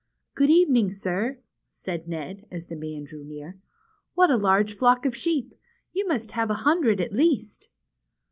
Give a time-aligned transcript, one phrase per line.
[0.33, 1.37] "Good evening, sir,"
[1.69, 3.59] said Ned, as the man drew near.
[4.15, 5.53] "What a large flock of sheep.
[5.93, 7.69] You must have a hundred at least."